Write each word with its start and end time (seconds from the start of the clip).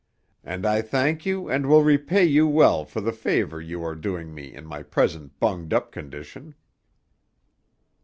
And 0.43 0.65
I 0.65 0.81
thank 0.81 1.27
you 1.27 1.47
and 1.47 1.67
will 1.69 1.83
repay 1.83 2.23
you 2.25 2.47
well 2.47 2.85
for 2.85 3.01
the 3.01 3.11
favour 3.11 3.61
you 3.61 3.83
are 3.83 3.93
doing 3.93 4.33
me 4.33 4.51
in 4.51 4.65
my 4.65 4.81
present 4.81 5.39
bunged 5.39 5.75
up 5.75 5.91
condition." 5.91 6.55